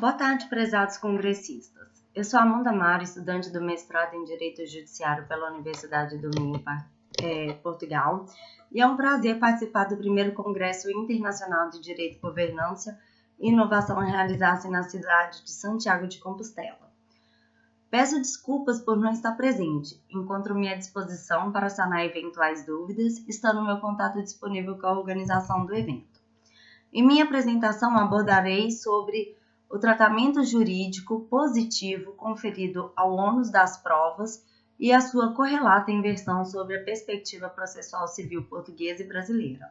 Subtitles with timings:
[0.00, 2.02] Boa tarde, prezados congressistas.
[2.14, 6.64] Eu sou Amanda Mara, estudante do mestrado em Direito Judiciário pela Universidade do Minho,
[7.22, 8.24] é, Portugal,
[8.72, 12.98] e é um prazer participar do primeiro Congresso Internacional de Direito, Governança
[13.38, 16.90] e Inovação a realizar-se na cidade de Santiago de Compostela.
[17.90, 20.02] Peço desculpas por não estar presente.
[20.08, 25.74] Encontro-me à disposição para sanar eventuais dúvidas, estando meu contato disponível com a organização do
[25.74, 26.18] evento.
[26.90, 29.38] Em minha apresentação abordarei sobre
[29.70, 34.44] o tratamento jurídico positivo conferido ao ônus das provas
[34.78, 39.70] e a sua correlata inversão sobre a perspectiva processual civil portuguesa e brasileira.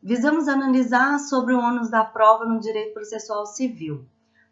[0.00, 4.06] Visamos analisar sobre o ônus da prova no direito processual civil,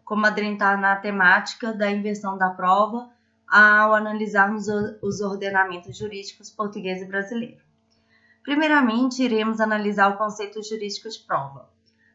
[0.05, 3.09] como adentrar na temática da inversão da prova
[3.47, 4.67] ao analisarmos
[5.01, 7.63] os ordenamentos jurídicos português e brasileiro.
[8.43, 11.69] Primeiramente, iremos analisar o conceito jurídico de prova.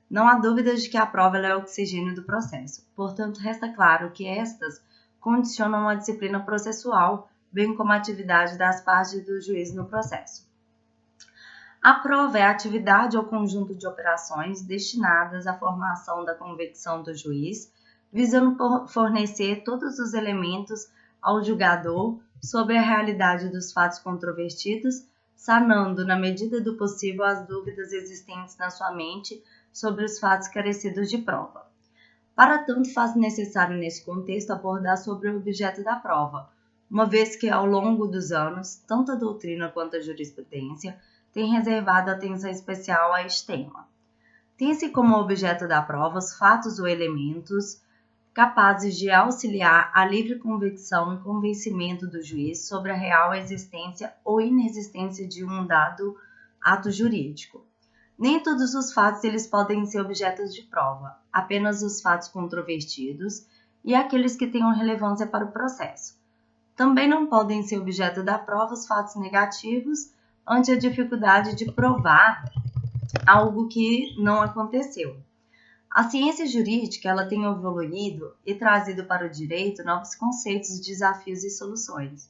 [0.10, 4.12] Não há dúvidas de que a prova é o oxigênio do processo, portanto, resta claro
[4.12, 4.82] que estas
[5.20, 10.48] condicionam a disciplina processual, bem como a atividade das partes do juiz no processo.
[11.82, 17.14] A prova é a atividade ou conjunto de operações destinadas à formação da convicção do
[17.16, 17.72] juiz,
[18.12, 20.88] visando fornecer todos os elementos
[21.22, 27.92] ao julgador sobre a realidade dos fatos controvertidos, sanando, na medida do possível, as dúvidas
[27.92, 29.44] existentes na sua mente
[29.76, 31.66] sobre os fatos carecidos de prova.
[32.34, 36.50] Para tanto, faz necessário nesse contexto abordar sobre o objeto da prova,
[36.90, 40.98] uma vez que ao longo dos anos, tanto a doutrina quanto a jurisprudência
[41.34, 43.86] têm reservado atenção especial a este tema.
[44.58, 47.82] Tem-se como objeto da prova os fatos ou elementos
[48.34, 54.40] capazes de auxiliar a livre convicção e convencimento do juiz sobre a real existência ou
[54.40, 56.16] inexistência de um dado
[56.62, 57.66] ato jurídico.
[58.18, 63.46] Nem todos os fatos eles podem ser objetos de prova, apenas os fatos controvertidos
[63.84, 66.18] e aqueles que tenham relevância para o processo.
[66.76, 70.12] Também não podem ser objeto da prova os fatos negativos
[70.48, 72.50] ante a dificuldade de provar
[73.26, 75.18] algo que não aconteceu.
[75.90, 81.50] A ciência jurídica ela tem evoluído e trazido para o direito novos conceitos, desafios e
[81.50, 82.30] soluções.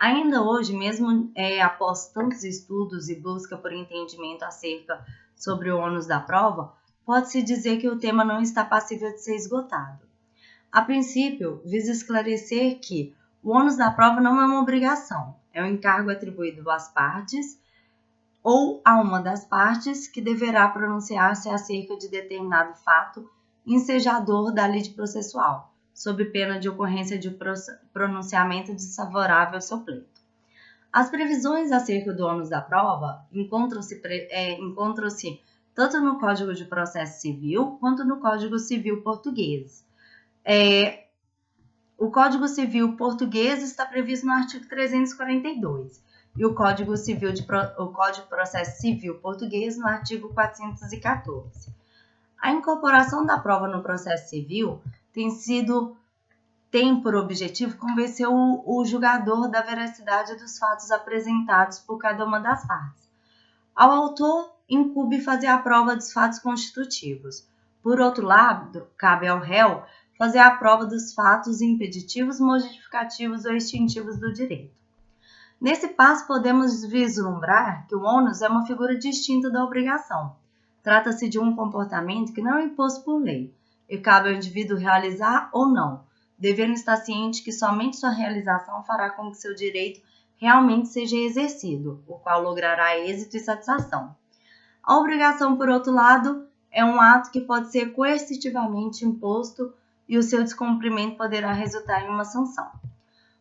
[0.00, 5.04] Ainda hoje, mesmo é, após tantos estudos e busca por entendimento acerca
[5.36, 6.72] sobre o ônus da prova,
[7.04, 10.04] pode-se dizer que o tema não está passível de ser esgotado.
[10.72, 15.66] A princípio, visa esclarecer que o ônus da prova não é uma obrigação, é um
[15.66, 17.60] encargo atribuído às partes
[18.42, 23.30] ou a uma das partes que deverá pronunciar-se acerca de determinado fato
[23.66, 27.30] ensejador da lide processual sob pena de ocorrência de
[27.92, 30.20] pronunciamento desfavorável pleito.
[30.92, 35.08] As previsões acerca do ônus da prova encontram-se é, encontram
[35.74, 39.84] tanto no Código de Processo Civil quanto no Código Civil Português.
[40.44, 41.04] É,
[41.96, 46.02] o Código Civil Português está previsto no artigo 342
[46.36, 47.42] e o Código Civil de,
[47.78, 51.72] o Código de Processo Civil Português no artigo 414.
[52.38, 54.82] A incorporação da prova no processo civil
[55.14, 55.96] tem sido
[56.70, 62.40] tem por objetivo convencer o, o julgador da veracidade dos fatos apresentados por cada uma
[62.40, 63.08] das partes.
[63.76, 67.46] Ao autor incube fazer a prova dos fatos constitutivos.
[67.80, 69.84] Por outro lado, cabe ao réu
[70.18, 74.74] fazer a prova dos fatos impeditivos, modificativos ou extintivos do direito.
[75.60, 80.34] Nesse passo, podemos vislumbrar que o ônus é uma figura distinta da obrigação.
[80.82, 83.54] Trata-se de um comportamento que não é imposto por lei,
[83.94, 86.04] e cabe ao indivíduo realizar ou não,
[86.38, 90.02] devendo estar ciente que somente sua realização fará com que seu direito
[90.36, 94.14] realmente seja exercido, o qual logrará êxito e satisfação.
[94.82, 99.72] A obrigação, por outro lado, é um ato que pode ser coercitivamente imposto
[100.08, 102.68] e o seu descumprimento poderá resultar em uma sanção.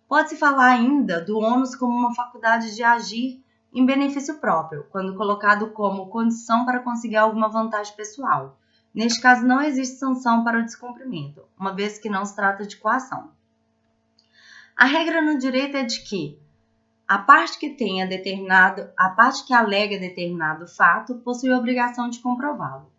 [0.07, 3.43] Pode-se falar ainda do ônus como uma faculdade de agir
[3.73, 8.55] em benefício próprio, quando colocado como condição para conseguir alguma vantagem pessoal,
[8.93, 12.77] Neste caso, não existe sanção para o descumprimento, uma vez que não se trata de
[12.77, 13.31] coação.
[14.75, 16.39] A regra no direito é de que
[17.07, 22.19] a parte que tenha determinado, a parte que alega determinado fato possui a obrigação de
[22.19, 22.91] comprová-lo.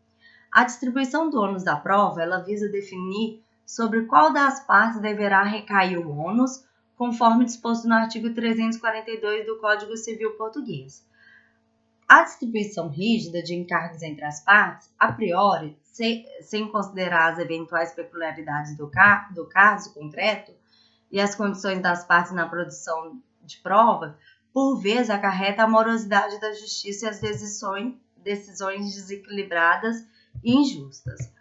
[0.53, 5.99] A distribuição do ônus da prova, ela visa definir sobre qual das partes deverá recair
[5.99, 6.65] o ônus,
[6.97, 11.05] conforme disposto no artigo 342 do Código Civil Português.
[12.07, 17.95] A distribuição rígida de encargos entre as partes, a priori, sem, sem considerar as eventuais
[17.95, 20.53] peculiaridades do, ca do caso concreto
[21.09, 24.19] e as condições das partes na produção de prova,
[24.53, 30.05] por vezes acarreta a morosidade da justiça e as decisões, decisões desequilibradas
[30.43, 31.33] e injustas.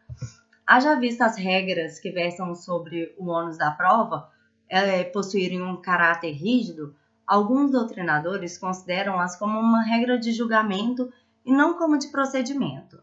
[0.67, 4.29] Haja vista as regras que versam sobre o ônus da prova
[4.69, 6.95] é, possuírem um caráter rígido,
[7.25, 11.11] alguns doutrinadores consideram-as como uma regra de julgamento
[11.43, 13.01] e não como de procedimento.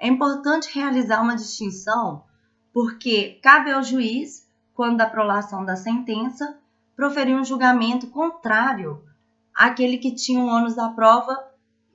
[0.00, 2.24] É importante realizar uma distinção
[2.72, 6.58] porque cabe ao juiz, quando da prolação da sentença,
[6.96, 9.04] proferir um julgamento contrário
[9.54, 11.36] àquele que tinha o ônus da prova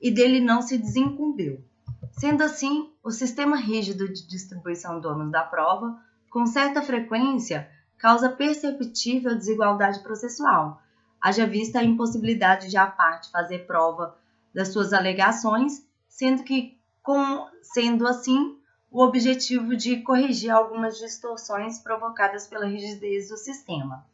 [0.00, 1.64] e dele não se desincumbiu.
[2.12, 6.00] Sendo assim, o sistema rígido de distribuição do ônus da prova,
[6.30, 7.68] com certa frequência,
[7.98, 10.80] causa perceptível desigualdade processual,
[11.20, 14.16] haja vista a impossibilidade de a parte fazer prova
[14.54, 16.75] das suas alegações, sendo que,
[17.06, 18.58] com, sendo assim,
[18.90, 24.04] o objetivo de corrigir algumas distorções provocadas pela rigidez do sistema,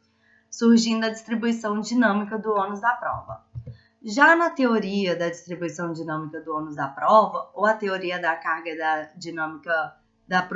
[0.47, 3.43] surgindo a distribuição dinâmica do ônus da prova.
[4.03, 8.77] Já na teoria da distribuição dinâmica do ônus da prova, ou a teoria da carga
[8.77, 9.95] da dinâmica
[10.27, 10.47] da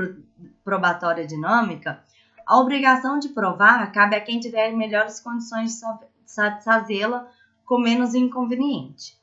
[0.63, 2.03] probatória dinâmica,
[2.45, 7.27] a obrigação de provar cabe a quem tiver melhores condições de satisfazê-la
[7.65, 9.16] com menos inconveniente.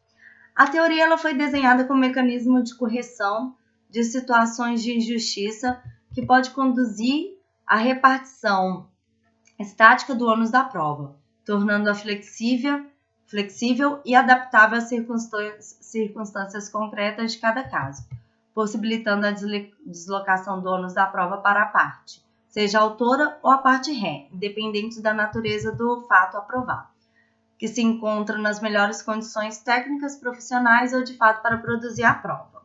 [0.55, 3.57] A teoria ela foi desenhada como mecanismo de correção
[3.91, 8.89] de situações de injustiça que pode conduzir à repartição
[9.59, 12.87] estática do ônus da prova, tornando-a flexível
[13.27, 18.07] flexível e adaptável às circunstâncias concretas de cada caso,
[18.55, 19.33] possibilitando a
[19.85, 24.29] deslocação do ônus da prova para a parte, seja a autora ou a parte ré,
[24.33, 26.89] independente da natureza do fato aprovado,
[27.65, 32.63] que se encontra nas melhores condições técnicas, profissionais ou de fato para produzir a prova.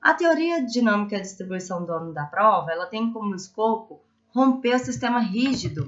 [0.00, 4.00] A teoria dinâmica de distribuição do ônus da prova, ela tem como escopo
[4.32, 5.84] romper o sistema rígido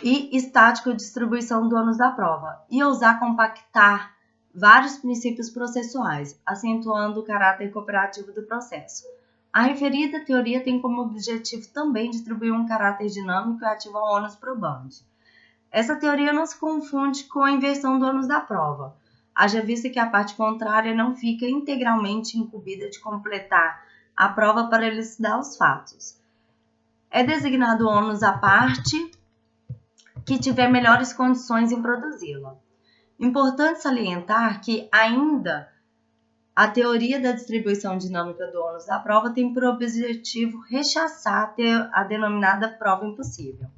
[0.00, 4.14] e estático de distribuição do ônus da prova, e ousar compactar
[4.54, 9.04] vários princípios processuais, acentuando o caráter cooperativo do processo.
[9.52, 14.36] A referida teoria tem como objetivo também distribuir um caráter dinâmico e ativo ao ônus
[14.36, 15.04] probante.
[15.70, 18.96] Essa teoria não se confunde com a inversão do ônus da prova,
[19.34, 23.84] haja vista que a parte contrária não fica integralmente incumbida de completar
[24.16, 26.18] a prova para elucidar os fatos.
[27.10, 29.10] É designado ônus à parte
[30.24, 32.56] que tiver melhores condições em produzi-la.
[33.20, 35.70] Importante salientar que ainda
[36.54, 41.54] a teoria da distribuição dinâmica do ônus da prova tem por objetivo rechaçar
[41.92, 43.68] a denominada prova impossível.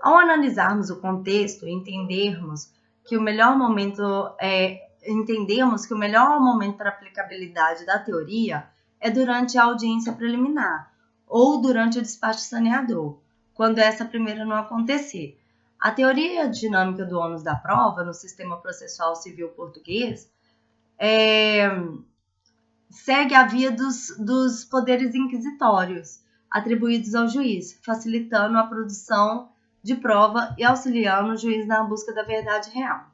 [0.00, 2.72] Ao analisarmos o contexto e entendermos
[3.04, 4.02] que o melhor momento
[4.40, 8.68] é entendemos que o melhor momento para aplicabilidade da teoria
[9.00, 10.92] é durante a audiência preliminar
[11.26, 13.18] ou durante o despacho saneador,
[13.54, 15.38] quando essa primeira não acontecer,
[15.78, 20.30] a teoria dinâmica do ônus da prova no sistema processual civil português
[20.98, 21.70] é,
[22.90, 26.20] segue a via dos, dos poderes inquisitórios
[26.50, 29.48] atribuídos ao juiz, facilitando a produção
[29.82, 33.10] de prova e auxiliando o juiz na busca da verdade real.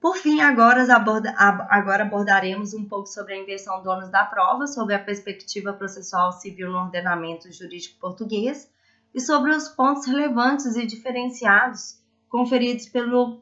[0.00, 1.32] Por fim, agora, aborda,
[1.68, 6.32] agora abordaremos um pouco sobre a inversão do ônus da prova, sobre a perspectiva processual
[6.32, 8.68] civil no ordenamento jurídico português
[9.14, 13.38] e sobre os pontos relevantes e diferenciados conferidos pelo,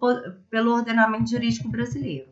[0.51, 2.29] pelo ordenamento jurídico brasileiro.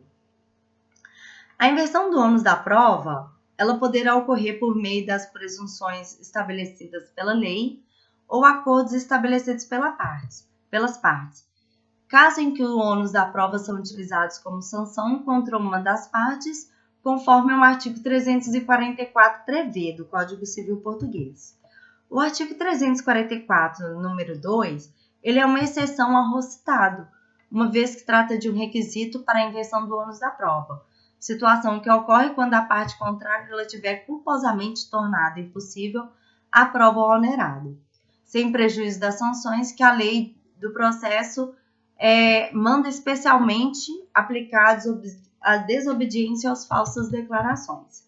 [1.57, 7.33] A inversão do ônus da prova, ela poderá ocorrer por meio das presunções estabelecidas pela
[7.33, 7.83] lei
[8.29, 11.43] ou acordos estabelecidos pela parte, pelas partes.
[12.07, 16.71] Caso em que o ônus da prova são utilizados como sanção contra uma das partes,
[17.01, 21.57] conforme o artigo 344 prevê do Código Civil Português.
[22.09, 24.93] O artigo 344, número 2,
[25.23, 27.07] ele é uma exceção ao recitado,
[27.51, 30.83] uma vez que trata de um requisito para a inversão do ônus da prova,
[31.19, 36.07] situação que ocorre quando a parte contrária ela tiver culposamente tornado impossível
[36.51, 37.75] a prova onerada,
[38.29, 41.51] sem prejuízo das sanções que a lei do processo
[41.97, 44.79] é, manda especialmente aplicar
[45.41, 48.07] a desobediência às falsas declarações.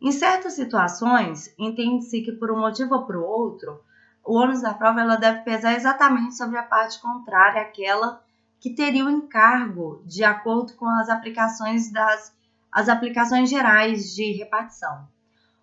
[0.00, 3.80] Em certas situações, entende-se que por um motivo ou por outro,
[4.24, 8.20] o ônus da prova ela deve pesar exatamente sobre a parte contrária àquela
[8.58, 12.34] que teria o encargo de acordo com as aplicações das
[12.72, 15.06] as aplicações gerais de repartição.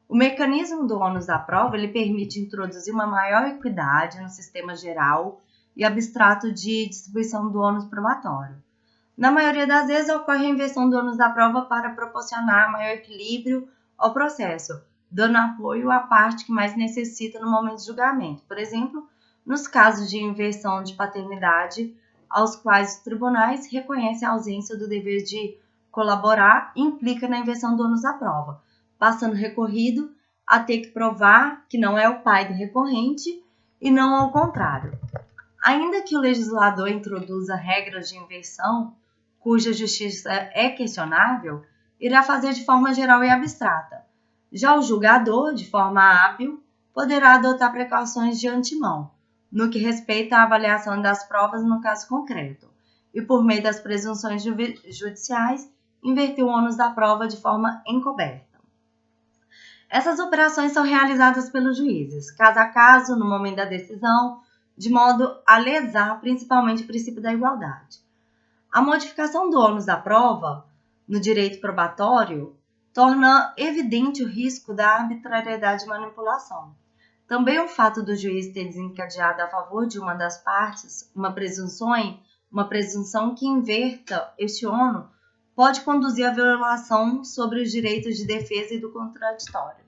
[0.10, 5.40] O mecanismo do ônus da prova ele permite introduzir uma maior equidade no sistema geral
[5.78, 8.56] e abstrato de distribuição do ônus probatório.
[9.16, 13.70] Na maioria das vezes ocorre a inversão do ônus da prova para proporcionar maior equilíbrio
[13.96, 18.42] ao processo, dando apoio à parte que mais necessita no momento de julgamento.
[18.48, 19.08] Por exemplo,
[19.46, 21.96] nos casos de inversão de paternidade,
[22.28, 25.56] aos quais os tribunais reconhecem a ausência do dever de
[25.92, 28.60] colaborar, implica na inversão do ônus da prova,
[29.00, 30.12] passando recorrido
[30.46, 33.42] a ter que provar que não é o pai do recorrente
[33.80, 35.00] e não ao contrário.
[35.64, 38.94] Ainda que o legislador introduza regras de inversão,
[39.40, 41.64] cuja justiça é questionável,
[42.00, 44.04] irá fazer de forma geral e abstrata.
[44.52, 46.62] Já o julgador, de forma hábil,
[46.94, 49.12] poderá adotar precauções de antemão,
[49.52, 52.68] no que respeita à avaliação das provas no caso concreto,
[53.14, 55.72] e por meio das presunções judiciais,
[56.04, 58.49] inverter o ônus da prova de forma encoberta.
[59.90, 64.40] Essas operações são realizadas pelos juízes, caso a caso, no momento da decisão,
[64.78, 67.98] de modo a lesar principalmente o princípio da igualdade.
[68.72, 70.66] A modificação do ônus da prova
[71.08, 72.56] no direito probatório
[72.94, 76.76] torna evidente o risco da arbitrariedade e manipulação.
[77.28, 81.92] Também o fato do juiz ter desencadeado a favor de uma das partes uma presunção,
[82.52, 85.06] uma presunção que inverta este ônus
[85.60, 89.84] pode conduzir à violação sobre os direitos de defesa e do contraditório.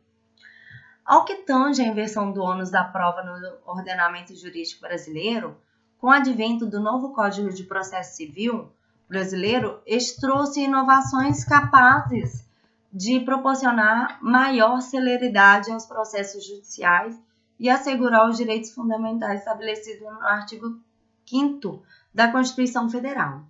[1.05, 5.55] Ao que tange a inversão do ônus da prova no ordenamento jurídico brasileiro,
[5.97, 8.69] com o advento do novo Código de Processo Civil
[9.07, 12.45] brasileiro, este trouxe inovações capazes
[12.91, 17.17] de proporcionar maior celeridade aos processos judiciais
[17.57, 20.77] e assegurar os direitos fundamentais estabelecidos no artigo
[21.25, 21.81] 5
[22.13, 23.49] da Constituição Federal.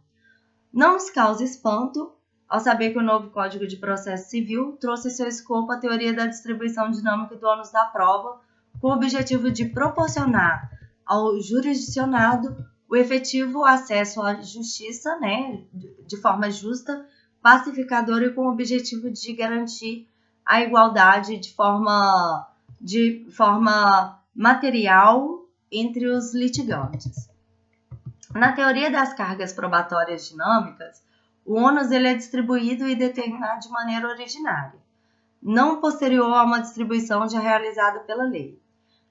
[0.73, 2.13] Não nos causa espanto
[2.47, 6.27] ao saber que o novo Código de Processo Civil trouxe seu escopo a teoria da
[6.27, 8.39] distribuição dinâmica do ônus da prova,
[8.79, 10.69] com o objetivo de proporcionar
[11.05, 15.63] ao jurisdicionado o efetivo acesso à justiça, né,
[16.05, 17.05] de forma justa,
[17.41, 20.07] pacificadora e com o objetivo de garantir
[20.45, 22.47] a igualdade de forma,
[22.79, 27.30] de forma material entre os litigantes.
[28.33, 31.03] Na teoria das cargas probatórias dinâmicas,
[31.45, 34.79] o ônus ele é distribuído e determinado de maneira originária,
[35.41, 38.61] não posterior a uma distribuição já realizada pela lei.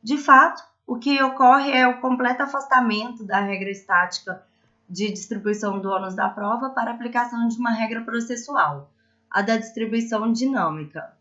[0.02, 4.42] De fato, o que ocorre é o completo afastamento da regra estática
[4.88, 8.90] de distribuição do ônus da prova para aplicação de uma regra processual,
[9.30, 11.12] a da distribuição dinâmica,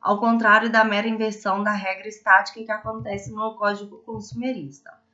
[0.00, 5.05] ao contrário da mera inversão da regra estática que acontece no Código Consumerista.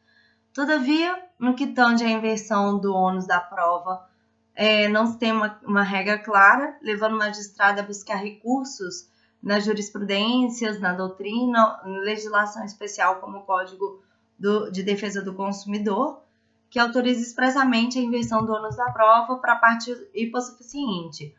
[0.52, 4.06] Todavia, no que tange à inversão do ônus da prova,
[4.54, 9.08] é, não se tem uma, uma regra clara, levando o magistrado a buscar recursos
[9.42, 14.02] nas jurisprudências, na doutrina, em legislação especial como o Código
[14.38, 16.20] do, de Defesa do Consumidor,
[16.68, 21.34] que autoriza expressamente a inversão do ônus da prova para a parte hipossuficiente.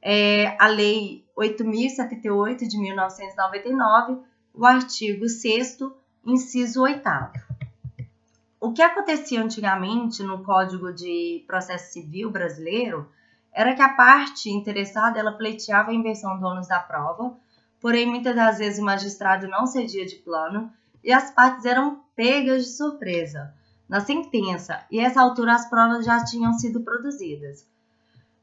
[0.00, 4.18] É, a Lei 8.078 de 1999,
[4.54, 5.78] o artigo 6
[6.24, 7.45] inciso 8
[8.60, 13.08] o que acontecia antigamente no Código de Processo Civil brasileiro
[13.52, 17.36] era que a parte interessada ela pleiteava a inversão do ônus da prova,
[17.80, 20.70] porém muitas das vezes o magistrado não cedia de plano
[21.02, 23.54] e as partes eram pegas de surpresa
[23.88, 27.66] na sentença, e essa altura as provas já tinham sido produzidas.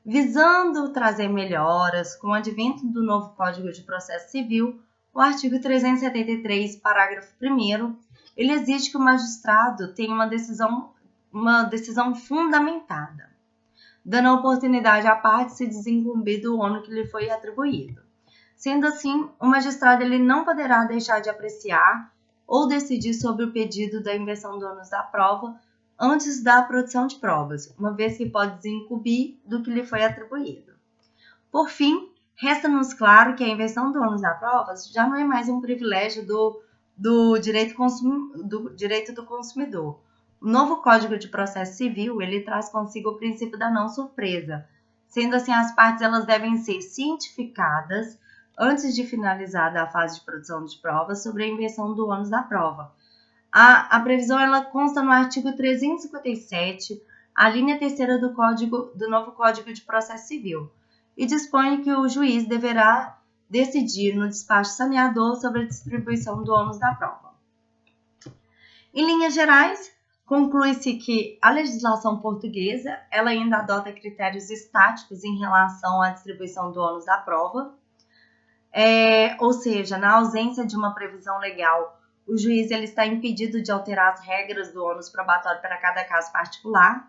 [0.06, 4.80] Visando trazer melhoras com o advento do novo Código de Processo Civil,
[5.14, 7.96] o artigo 373, parágrafo 1
[8.36, 10.92] ele exige que o magistrado tenha uma decisão,
[11.32, 13.30] uma decisão fundamentada,
[14.04, 18.02] dando a oportunidade à parte se desincumbir do ônus que lhe foi atribuído.
[18.56, 22.12] Sendo assim, o magistrado ele não poderá deixar de apreciar
[22.48, 25.60] ou decidir sobre o pedido da inversão do ônus da prova
[26.00, 30.74] antes da produção de provas, uma vez que pode desincumbir do que lhe foi atribuído.
[31.52, 35.48] Por fim, resta-nos claro que a inversão do ônus da prova já não é mais
[35.50, 36.63] um privilégio do
[36.96, 40.00] do direito, consum, do direito do consumidor.
[40.42, 44.68] O novo Código de Processo Civil, ele traz consigo o princípio da não surpresa.
[45.08, 48.20] Sendo assim, as partes elas devem ser cientificadas
[48.58, 52.44] antes de finalizada a fase de produção de provas sobre a inversão do ônus da
[52.44, 52.94] prova.
[53.52, 57.02] A, a previsão ela consta no artigo 357,
[57.36, 60.72] a linha terceira do código do novo Código de Processo Civil,
[61.16, 63.20] e dispõe que o juiz deverá
[63.54, 67.36] decidir no despacho saneador sobre a distribuição do ônus da prova.
[68.92, 69.92] Em linhas gerais,
[70.26, 76.80] conclui-se que a legislação portuguesa ela ainda adota critérios estáticos em relação à distribuição do
[76.80, 77.76] ônus da prova,
[78.72, 83.72] é, ou seja, na ausência de uma previsão legal, o juiz ele está impedido de
[83.72, 87.08] alterar as regras do ônus probatório para cada caso particular.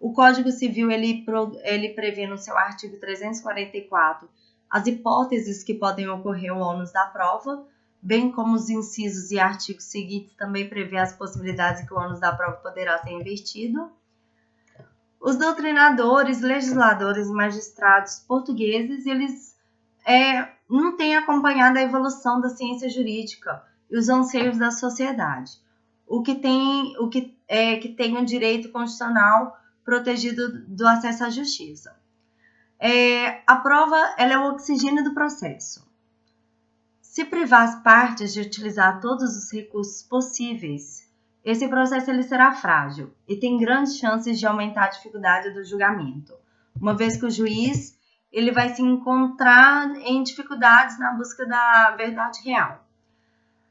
[0.00, 1.26] O Código Civil ele,
[1.62, 4.26] ele prevê no seu artigo 344
[4.74, 7.64] as hipóteses que podem ocorrer o ônus da prova,
[8.02, 12.34] bem como os incisos e artigos seguintes também prevê as possibilidades que o ônus da
[12.34, 13.88] prova poderá ser invertido.
[15.20, 19.56] Os doutrinadores, legisladores e magistrados portugueses, eles
[20.04, 25.52] é, não tem acompanhado a evolução da ciência jurídica e os anseios da sociedade.
[26.04, 31.30] O que tem o que é que tem o direito constitucional protegido do acesso à
[31.30, 31.94] justiça.
[32.86, 35.90] É, a prova ela é o oxigênio do processo.
[37.00, 41.10] Se privar as partes de utilizar todos os recursos possíveis,
[41.42, 46.34] esse processo ele será frágil e tem grandes chances de aumentar a dificuldade do julgamento,
[46.78, 47.98] uma vez que o juiz
[48.30, 52.86] ele vai se encontrar em dificuldades na busca da verdade real.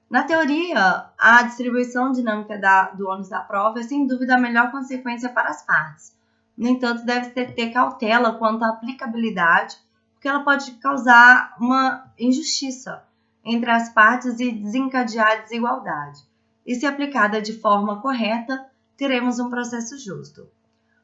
[0.10, 4.72] Na teoria, a distribuição dinâmica da, do ônus da prova é sem dúvida a melhor
[4.72, 6.16] consequência para as partes,
[6.58, 9.78] no entanto, deve ter, ter cautela quanto à aplicabilidade,
[10.14, 13.04] porque ela pode causar uma injustiça
[13.44, 16.22] entre as partes e desencadear desigualdade.
[16.66, 20.48] E se aplicada de forma correta, teremos um processo justo.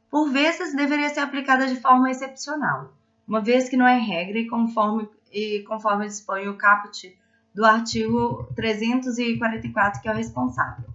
[0.09, 2.93] Por vezes, deveria ser aplicada de forma excepcional,
[3.27, 7.15] uma vez que não é regra e conforme, e conforme dispõe o caput
[7.53, 10.85] do artigo 344, que é o responsável.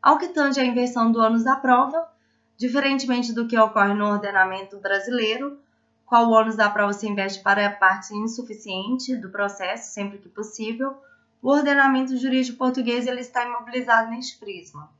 [0.00, 2.08] Ao que tange a inversão do ônus da prova,
[2.56, 5.58] Diferentemente do que ocorre no ordenamento brasileiro,
[6.06, 10.28] qual o ônus da prova se investe para a parte insuficiente do processo, sempre que
[10.28, 10.94] possível,
[11.40, 14.90] o ordenamento jurídico português ele está imobilizado neste prisma.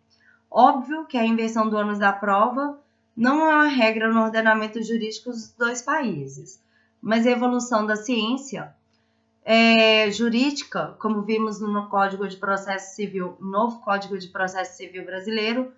[0.51, 2.79] Óbvio que a inversão do ônus da prova
[3.17, 6.61] não é uma regra no ordenamento jurídico dos dois países,
[7.01, 8.75] mas a evolução da ciência
[9.45, 15.73] é, jurídica, como vimos no Código de Processo Civil, novo Código de Processo Civil brasileiro,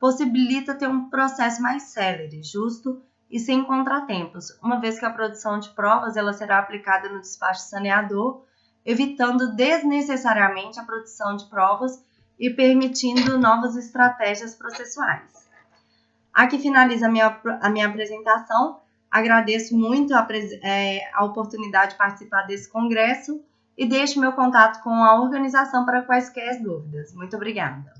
[0.00, 5.60] possibilita ter um processo mais célere, justo e sem contratempos, uma vez que a produção
[5.60, 8.42] de provas ela será aplicada no despacho saneador,
[8.84, 12.02] evitando desnecessariamente a produção de provas
[12.38, 15.48] e permitindo novas estratégias processuais.
[16.32, 18.80] Aqui finaliza a minha, a minha apresentação.
[19.10, 20.26] Agradeço muito a,
[20.62, 23.44] é, a oportunidade de participar desse congresso
[23.76, 27.12] e deixo meu contato com a organização para quaisquer dúvidas.
[27.14, 27.99] Muito obrigada.